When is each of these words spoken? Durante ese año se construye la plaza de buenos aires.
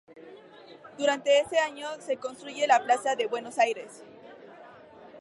Durante 0.97 1.41
ese 1.41 1.59
año 1.59 1.87
se 1.99 2.17
construye 2.17 2.65
la 2.65 2.83
plaza 2.83 3.15
de 3.15 3.27
buenos 3.27 3.59
aires. 3.59 4.01